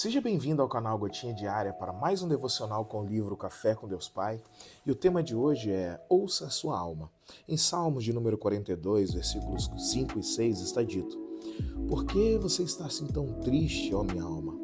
Seja 0.00 0.20
bem-vindo 0.20 0.62
ao 0.62 0.68
canal 0.68 0.96
Gotinha 0.96 1.34
Diária 1.34 1.72
para 1.72 1.92
mais 1.92 2.22
um 2.22 2.28
devocional 2.28 2.84
com 2.84 3.00
o 3.00 3.04
livro 3.04 3.36
Café 3.36 3.74
com 3.74 3.88
Deus 3.88 4.08
Pai. 4.08 4.40
E 4.86 4.92
o 4.92 4.94
tema 4.94 5.24
de 5.24 5.34
hoje 5.34 5.72
é 5.72 6.00
Ouça 6.08 6.46
a 6.46 6.50
sua 6.50 6.78
alma. 6.78 7.10
Em 7.48 7.56
Salmos 7.56 8.04
de 8.04 8.12
número 8.12 8.38
42, 8.38 9.14
versículos 9.14 9.68
5 9.76 10.20
e 10.20 10.22
6 10.22 10.60
está 10.60 10.84
dito: 10.84 11.18
Por 11.88 12.04
que 12.04 12.38
você 12.38 12.62
está 12.62 12.86
assim 12.86 13.08
tão 13.08 13.40
triste, 13.40 13.92
ó 13.92 14.04
minha 14.04 14.22
alma? 14.22 14.56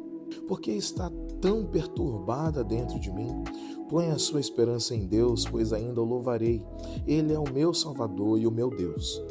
Por 0.47 0.61
que 0.61 0.71
está 0.71 1.11
tão 1.41 1.65
perturbada 1.65 2.63
dentro 2.63 2.97
de 2.97 3.11
mim? 3.11 3.43
Põe 3.89 4.11
a 4.11 4.17
sua 4.17 4.39
esperança 4.39 4.95
em 4.95 5.05
Deus, 5.05 5.45
pois 5.45 5.73
ainda 5.73 6.01
o 6.01 6.05
louvarei. 6.05 6.65
Ele 7.05 7.33
é 7.33 7.37
o 7.37 7.51
meu 7.51 7.73
Salvador 7.73 8.39
e 8.39 8.47
o 8.47 8.51
meu 8.51 8.69
Deus. 8.69 9.21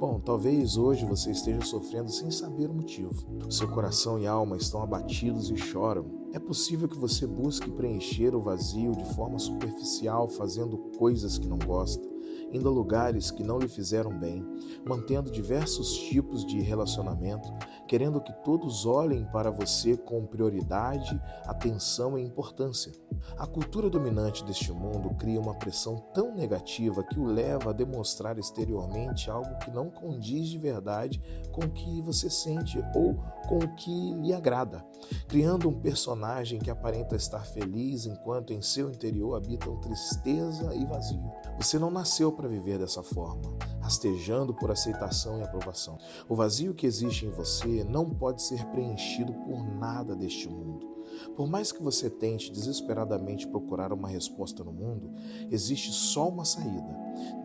Bom, 0.00 0.18
talvez 0.18 0.78
hoje 0.78 1.04
você 1.04 1.30
esteja 1.30 1.60
sofrendo 1.60 2.10
sem 2.10 2.30
saber 2.30 2.70
o 2.70 2.74
motivo. 2.74 3.12
seu 3.50 3.68
coração 3.68 4.18
e 4.18 4.26
alma 4.26 4.56
estão 4.56 4.82
abatidos 4.82 5.50
e 5.50 5.56
choram. 5.58 6.06
É 6.32 6.38
possível 6.38 6.88
que 6.88 6.96
você 6.96 7.26
busque 7.26 7.70
preencher 7.70 8.34
o 8.34 8.40
vazio 8.40 8.92
de 8.92 9.04
forma 9.14 9.38
superficial, 9.38 10.26
fazendo 10.26 10.78
coisas 10.96 11.36
que 11.36 11.46
não 11.46 11.58
gosta 11.58 12.09
indo 12.52 12.68
a 12.68 12.72
lugares 12.72 13.30
que 13.30 13.42
não 13.42 13.58
lhe 13.58 13.68
fizeram 13.68 14.16
bem, 14.18 14.44
mantendo 14.86 15.30
diversos 15.30 15.92
tipos 15.92 16.44
de 16.46 16.60
relacionamento, 16.60 17.48
querendo 17.86 18.20
que 18.20 18.32
todos 18.44 18.86
olhem 18.86 19.24
para 19.32 19.50
você 19.50 19.96
com 19.96 20.26
prioridade, 20.26 21.20
atenção 21.44 22.18
e 22.18 22.22
importância. 22.22 22.92
A 23.36 23.46
cultura 23.46 23.90
dominante 23.90 24.44
deste 24.44 24.72
mundo 24.72 25.14
cria 25.16 25.40
uma 25.40 25.54
pressão 25.54 25.96
tão 26.14 26.34
negativa 26.34 27.02
que 27.02 27.18
o 27.18 27.24
leva 27.24 27.70
a 27.70 27.74
demonstrar 27.74 28.38
exteriormente 28.38 29.30
algo 29.30 29.58
que 29.58 29.70
não 29.70 29.90
condiz 29.90 30.48
de 30.48 30.58
verdade 30.58 31.20
com 31.52 31.62
o 31.62 31.70
que 31.70 32.00
você 32.02 32.30
sente 32.30 32.78
ou 32.94 33.14
com 33.48 33.58
o 33.58 33.74
que 33.74 34.14
lhe 34.14 34.32
agrada, 34.32 34.84
criando 35.28 35.68
um 35.68 35.80
personagem 35.80 36.58
que 36.58 36.70
aparenta 36.70 37.16
estar 37.16 37.44
feliz 37.44 38.06
enquanto 38.06 38.52
em 38.52 38.62
seu 38.62 38.90
interior 38.90 39.36
habitam 39.36 39.80
tristeza 39.80 40.74
e 40.74 40.84
vazio. 40.84 41.22
Você 41.58 41.78
não 41.78 41.90
nasceu 41.90 42.29
para 42.32 42.48
viver 42.48 42.78
dessa 42.78 43.02
forma, 43.02 43.56
rastejando 43.80 44.54
por 44.54 44.70
aceitação 44.70 45.38
e 45.38 45.42
aprovação. 45.42 45.98
O 46.28 46.34
vazio 46.34 46.74
que 46.74 46.86
existe 46.86 47.26
em 47.26 47.30
você 47.30 47.84
não 47.84 48.08
pode 48.08 48.42
ser 48.42 48.64
preenchido 48.66 49.32
por 49.32 49.62
nada 49.64 50.14
deste 50.14 50.48
mundo. 50.48 50.90
Por 51.36 51.48
mais 51.48 51.72
que 51.72 51.82
você 51.82 52.08
tente 52.08 52.52
desesperadamente 52.52 53.46
procurar 53.46 53.92
uma 53.92 54.08
resposta 54.08 54.62
no 54.62 54.72
mundo, 54.72 55.12
existe 55.50 55.92
só 55.92 56.28
uma 56.28 56.44
saída. 56.44 56.96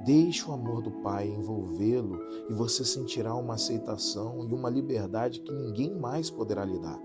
Deixe 0.04 0.48
o 0.50 0.54
amor 0.54 0.82
do 0.82 0.92
Pai 1.02 1.28
envolvê-lo 1.28 2.20
e 2.50 2.54
você 2.54 2.86
sentirá 2.86 3.34
uma 3.36 3.56
aceitação 3.56 4.48
e 4.48 4.54
uma 4.54 4.70
liberdade 4.70 5.42
que 5.42 5.52
ninguém 5.52 5.94
mais 6.00 6.30
poderá 6.30 6.64
lhe 6.64 6.80
dar. 6.80 7.00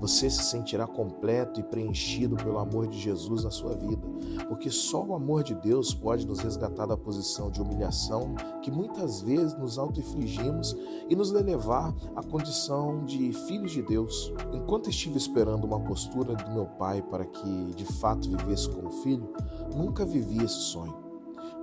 Você 0.00 0.30
se 0.30 0.44
sentirá 0.44 0.86
completo 0.86 1.60
e 1.60 1.62
preenchido 1.62 2.36
pelo 2.36 2.58
amor 2.58 2.86
de 2.86 2.98
Jesus 2.98 3.44
na 3.44 3.50
sua 3.50 3.74
vida, 3.74 4.02
porque 4.48 4.70
só 4.70 5.04
o 5.04 5.14
amor 5.14 5.42
de 5.42 5.54
Deus 5.54 5.94
pode 5.94 6.26
nos 6.26 6.40
resgatar 6.40 6.86
da 6.86 6.96
posição 6.96 7.50
de 7.50 7.60
humilhação 7.60 8.34
que 8.62 8.70
muitas 8.70 9.20
vezes 9.20 9.56
nos 9.58 9.78
auto-infligimos 9.78 10.76
e 11.08 11.16
nos 11.16 11.30
levar 11.30 11.94
à 12.14 12.22
condição 12.22 13.04
de 13.04 13.32
filhos 13.32 13.72
de 13.72 13.82
Deus. 13.82 14.32
Enquanto 14.52 14.90
estive 14.90 15.16
esperando 15.16 15.64
uma 15.64 15.80
postura 15.80 16.34
do 16.34 16.50
meu 16.50 16.66
pai 16.66 17.02
para 17.02 17.24
que 17.24 17.74
de 17.74 17.84
fato 17.84 18.28
vivesse 18.28 18.68
como 18.68 18.90
filho, 18.90 19.32
nunca 19.74 20.04
vivi 20.04 20.44
esse 20.44 20.60
sonho. 20.60 21.07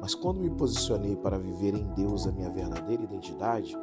Mas 0.05 0.13
quando 0.13 0.39
me 0.39 0.51
posicionei 0.51 1.15
para 1.15 1.39
viver 1.39 1.73
em 1.73 1.83
Deus 1.95 2.27
a 2.27 2.31
minha 2.31 2.51
verdadeira 2.51 3.01
identidade, 3.01 3.75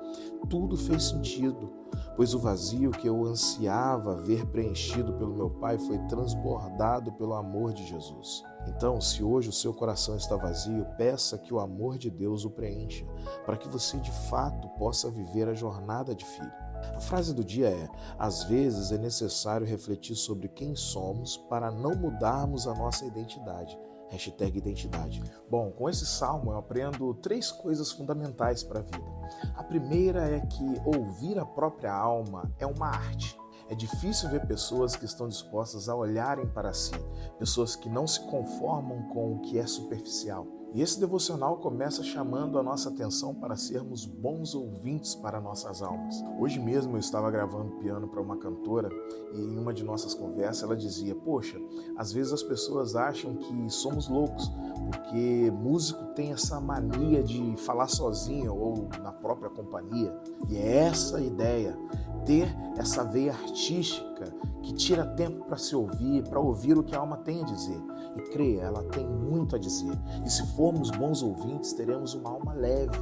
tudo 0.48 0.76
fez 0.76 1.08
sentido, 1.08 1.72
pois 2.14 2.32
o 2.32 2.38
vazio 2.38 2.92
que 2.92 3.08
eu 3.08 3.24
ansiava 3.24 4.14
ver 4.14 4.46
preenchido 4.46 5.14
pelo 5.14 5.34
meu 5.34 5.50
Pai 5.50 5.78
foi 5.78 5.98
transbordado 6.06 7.10
pelo 7.14 7.34
amor 7.34 7.72
de 7.72 7.84
Jesus. 7.84 8.44
Então, 8.68 9.00
se 9.00 9.20
hoje 9.24 9.48
o 9.48 9.52
seu 9.52 9.74
coração 9.74 10.14
está 10.14 10.36
vazio, 10.36 10.86
peça 10.96 11.36
que 11.36 11.52
o 11.52 11.58
amor 11.58 11.98
de 11.98 12.08
Deus 12.08 12.44
o 12.44 12.50
preencha, 12.50 13.04
para 13.44 13.56
que 13.56 13.66
você 13.66 13.98
de 13.98 14.12
fato 14.30 14.68
possa 14.78 15.10
viver 15.10 15.48
a 15.48 15.54
jornada 15.54 16.14
de 16.14 16.24
filho. 16.24 16.52
A 16.94 17.00
frase 17.00 17.34
do 17.34 17.42
dia 17.42 17.68
é: 17.68 17.88
às 18.16 18.44
vezes 18.44 18.92
é 18.92 18.96
necessário 18.96 19.66
refletir 19.66 20.14
sobre 20.14 20.46
quem 20.46 20.76
somos 20.76 21.36
para 21.36 21.72
não 21.72 21.96
mudarmos 21.96 22.68
a 22.68 22.74
nossa 22.76 23.04
identidade 23.04 23.76
Hashtag 24.12 24.58
identidade. 24.58 25.22
Bom, 25.50 25.70
com 25.70 25.88
esse 25.88 26.04
salmo 26.04 26.52
eu 26.52 26.58
aprendo 26.58 27.14
três 27.14 27.50
coisas 27.50 27.90
fundamentais 27.90 28.62
para 28.62 28.80
a 28.80 28.82
vida. 28.82 29.10
A 29.56 29.64
primeira 29.64 30.28
é 30.28 30.40
que 30.40 30.64
ouvir 30.84 31.38
a 31.38 31.46
própria 31.46 31.94
alma 31.94 32.52
é 32.58 32.66
uma 32.66 32.88
arte. 32.88 33.34
É 33.70 33.74
difícil 33.74 34.28
ver 34.28 34.46
pessoas 34.46 34.94
que 34.94 35.06
estão 35.06 35.26
dispostas 35.26 35.88
a 35.88 35.96
olharem 35.96 36.46
para 36.46 36.74
si, 36.74 36.92
pessoas 37.38 37.74
que 37.74 37.88
não 37.88 38.06
se 38.06 38.20
conformam 38.26 39.08
com 39.08 39.32
o 39.32 39.40
que 39.40 39.58
é 39.58 39.66
superficial. 39.66 40.46
E 40.74 40.80
esse 40.80 40.98
devocional 40.98 41.58
começa 41.58 42.02
chamando 42.02 42.58
a 42.58 42.62
nossa 42.62 42.88
atenção 42.88 43.34
para 43.34 43.56
sermos 43.56 44.06
bons 44.06 44.54
ouvintes 44.54 45.14
para 45.14 45.38
nossas 45.38 45.82
almas. 45.82 46.24
Hoje 46.38 46.58
mesmo 46.58 46.96
eu 46.96 47.00
estava 47.00 47.30
gravando 47.30 47.76
piano 47.76 48.08
para 48.08 48.22
uma 48.22 48.38
cantora 48.38 48.88
e 49.34 49.38
em 49.38 49.58
uma 49.58 49.74
de 49.74 49.84
nossas 49.84 50.14
conversas 50.14 50.62
ela 50.62 50.74
dizia: 50.74 51.14
Poxa, 51.14 51.60
às 51.94 52.10
vezes 52.10 52.32
as 52.32 52.42
pessoas 52.42 52.96
acham 52.96 53.36
que 53.36 53.68
somos 53.68 54.08
loucos, 54.08 54.50
porque 54.86 55.50
músico 55.50 56.06
tem 56.14 56.32
essa 56.32 56.58
mania 56.58 57.22
de 57.22 57.54
falar 57.58 57.88
sozinho 57.88 58.54
ou 58.54 58.88
na 59.02 59.12
própria 59.12 59.50
companhia. 59.50 60.18
E 60.48 60.56
é 60.56 60.86
essa 60.86 61.18
a 61.18 61.22
ideia 61.22 61.78
ter 62.24 62.48
essa 62.76 63.04
veia 63.04 63.32
artística 63.32 64.32
que 64.62 64.72
tira 64.72 65.04
tempo 65.04 65.44
para 65.44 65.56
se 65.56 65.74
ouvir, 65.74 66.22
para 66.28 66.40
ouvir 66.40 66.78
o 66.78 66.82
que 66.82 66.94
a 66.94 66.98
alma 66.98 67.16
tem 67.16 67.42
a 67.42 67.44
dizer. 67.44 67.80
E 68.16 68.20
creia, 68.30 68.62
ela 68.62 68.82
tem 68.84 69.06
muito 69.06 69.56
a 69.56 69.58
dizer. 69.58 69.98
E 70.24 70.30
se 70.30 70.46
formos 70.62 70.92
bons 70.92 71.24
ouvintes, 71.24 71.72
teremos 71.72 72.14
uma 72.14 72.30
alma 72.30 72.54
leve. 72.54 72.96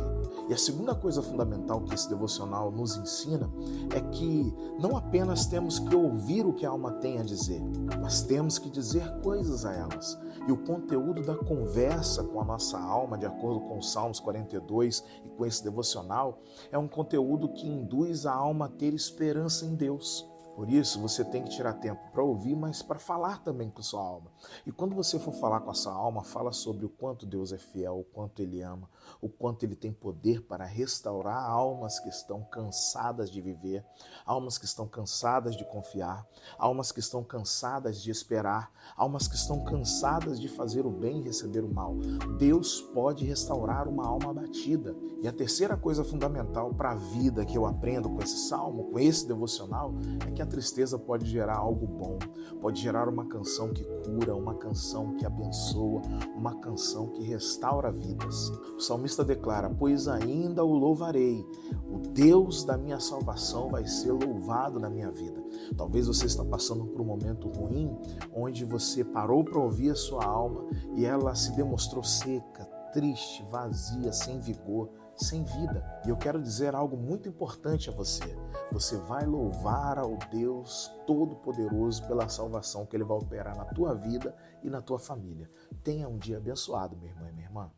E 0.49 0.55
a 0.55 0.57
segunda 0.57 0.95
coisa 0.95 1.21
fundamental 1.21 1.83
que 1.83 1.93
esse 1.93 2.09
devocional 2.09 2.71
nos 2.71 2.97
ensina 2.97 3.53
é 3.95 4.01
que 4.01 4.55
não 4.81 4.97
apenas 4.97 5.45
temos 5.45 5.79
que 5.79 5.95
ouvir 5.95 6.47
o 6.47 6.55
que 6.55 6.65
a 6.65 6.71
alma 6.71 6.93
tem 6.93 7.19
a 7.19 7.23
dizer, 7.23 7.61
mas 8.01 8.23
temos 8.23 8.59
que 8.59 8.71
dizer 8.71 9.21
coisas 9.21 9.67
a 9.67 9.75
elas. 9.75 10.19
E 10.49 10.51
o 10.51 10.57
conteúdo 10.57 11.23
da 11.23 11.37
conversa 11.37 12.25
com 12.25 12.41
a 12.41 12.45
nossa 12.47 12.79
alma, 12.79 13.19
de 13.19 13.27
acordo 13.27 13.61
com 13.61 13.77
os 13.77 13.93
Salmos 13.93 14.21
42 14.21 15.05
e 15.27 15.29
com 15.29 15.45
esse 15.45 15.63
devocional, 15.63 16.41
é 16.73 16.79
um 16.79 16.89
conteúdo 16.89 17.53
que 17.53 17.69
induz 17.69 18.25
a 18.25 18.33
alma 18.33 18.65
a 18.65 18.69
ter 18.71 18.95
esperança 18.95 19.67
em 19.67 19.75
Deus. 19.75 20.30
Por 20.61 20.69
isso, 20.69 21.01
você 21.01 21.25
tem 21.25 21.43
que 21.43 21.49
tirar 21.49 21.73
tempo 21.73 21.99
para 22.13 22.23
ouvir, 22.23 22.55
mas 22.55 22.83
para 22.83 22.99
falar 22.99 23.43
também 23.43 23.71
com 23.71 23.81
sua 23.81 24.03
alma. 24.03 24.31
E 24.67 24.71
quando 24.71 24.95
você 24.95 25.19
for 25.19 25.33
falar 25.33 25.61
com 25.61 25.71
a 25.71 25.75
sua 25.75 25.95
alma, 25.95 26.23
fala 26.23 26.53
sobre 26.53 26.85
o 26.85 26.91
quanto 26.91 27.25
Deus 27.25 27.51
é 27.51 27.57
fiel, 27.57 28.01
o 28.01 28.05
quanto 28.05 28.43
Ele 28.43 28.61
ama, 28.61 28.87
o 29.23 29.29
quanto 29.31 29.65
Ele 29.65 29.75
tem 29.75 29.91
poder 29.91 30.43
para 30.43 30.67
restaurar 30.67 31.43
almas 31.43 31.99
que 31.99 32.11
estão 32.11 32.43
cansadas 32.43 33.31
de 33.31 33.41
viver, 33.41 33.83
almas 34.27 34.59
que 34.59 34.67
estão 34.67 34.87
cansadas 34.87 35.57
de 35.57 35.65
confiar, 35.65 36.29
almas 36.59 36.93
que 36.93 37.01
estão 37.01 37.25
cansadas 37.25 38.03
de 38.03 38.11
esperar, 38.11 38.71
almas 38.99 39.27
que 39.27 39.37
estão 39.37 39.65
cansadas 39.65 40.39
de 40.39 40.49
fazer 40.49 40.85
o 40.85 40.91
bem 40.91 41.21
e 41.21 41.25
receber 41.25 41.65
o 41.65 41.73
mal. 41.73 41.95
Deus 42.39 42.83
pode 42.93 43.25
restaurar 43.25 43.89
uma 43.89 44.07
alma 44.07 44.33
abatida. 44.33 44.95
E 45.23 45.29
a 45.29 45.33
terceira 45.33 45.75
coisa 45.75 46.05
fundamental 46.05 46.75
para 46.75 46.91
a 46.91 46.97
vida 46.97 47.47
que 47.47 47.57
eu 47.57 47.65
aprendo 47.65 48.11
com 48.11 48.23
esse 48.23 48.47
salmo, 48.47 48.91
com 48.91 48.99
esse 48.99 49.27
devocional, 49.27 49.95
é 50.27 50.31
que 50.31 50.43
a 50.43 50.50
tristeza 50.51 50.99
pode 50.99 51.27
gerar 51.27 51.57
algo 51.57 51.87
bom, 51.87 52.19
pode 52.61 52.81
gerar 52.81 53.09
uma 53.09 53.25
canção 53.25 53.73
que 53.73 53.85
cura, 53.85 54.35
uma 54.35 54.55
canção 54.55 55.15
que 55.15 55.25
abençoa, 55.25 56.03
uma 56.37 56.57
canção 56.57 57.09
que 57.09 57.23
restaura 57.23 57.91
vidas. 57.91 58.51
O 58.77 58.81
salmista 58.81 59.25
declara: 59.25 59.71
Pois 59.71 60.09
ainda 60.09 60.65
o 60.65 60.75
louvarei, 60.75 61.47
o 61.89 61.99
Deus 61.99 62.65
da 62.65 62.77
minha 62.77 63.01
salvação 63.01 63.71
vai 63.71 63.87
ser 63.87 64.13
louvado 64.13 64.79
na 64.79 64.91
minha 64.91 65.11
vida. 65.11 65.43
Talvez 65.77 66.07
você 66.07 66.27
está 66.27 66.45
passando 66.45 66.87
por 66.87 67.01
um 67.01 67.05
momento 67.05 67.49
ruim, 67.49 67.97
onde 68.35 68.65
você 68.65 69.05
parou 69.05 69.45
para 69.45 69.61
ouvir 69.61 69.91
a 69.91 69.97
sua 69.97 70.25
alma 70.25 70.67
e 70.97 71.05
ela 71.05 71.35
se 71.35 71.55
demonstrou 71.55 72.03
seca, 72.03 72.65
triste, 72.93 73.45
vazia, 73.51 74.13
sem 74.13 74.41
vigor 74.41 74.91
sem 75.25 75.45
vida. 75.45 75.85
E 76.05 76.09
eu 76.09 76.17
quero 76.17 76.41
dizer 76.41 76.75
algo 76.75 76.97
muito 76.97 77.29
importante 77.29 77.89
a 77.89 77.93
você. 77.93 78.37
Você 78.73 78.97
vai 78.97 79.27
louvar 79.27 79.99
ao 79.99 80.17
Deus 80.31 80.91
Todo-Poderoso 81.07 82.07
pela 82.07 82.29
salvação 82.29 82.87
que 82.87 82.97
Ele 82.97 83.05
vai 83.05 83.19
operar 83.19 83.57
na 83.57 83.65
tua 83.65 83.95
vida 83.95 84.35
e 84.63 84.71
na 84.71 84.81
tua 84.81 84.99
família. 84.99 85.51
Tenha 85.83 86.09
um 86.09 86.17
dia 86.17 86.39
abençoado, 86.39 86.97
meu 86.97 87.09
irmão 87.09 87.29
e 87.29 87.33
minha 87.33 87.47
irmã. 87.47 87.71